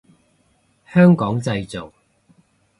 [0.87, 1.93] 香港製造